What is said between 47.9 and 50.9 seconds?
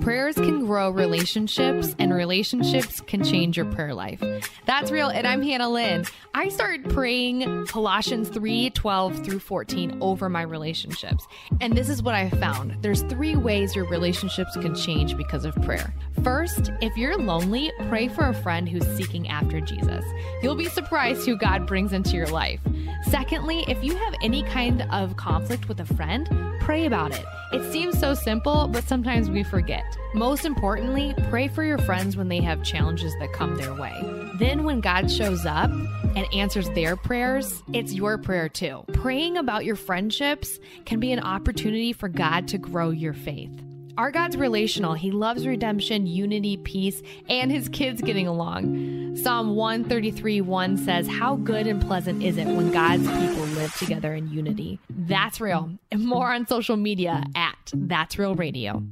getting along. Psalm 133 1